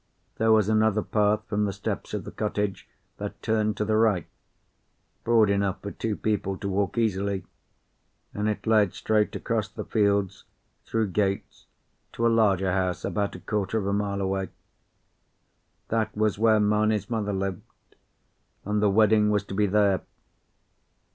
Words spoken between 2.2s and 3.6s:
the cottage that